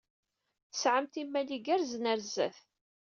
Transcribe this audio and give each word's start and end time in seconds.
Tesɛamt 0.71 1.13
imal 1.21 1.49
igerrzen 1.57 2.09
ɣer 2.11 2.19
sdat. 2.27 2.57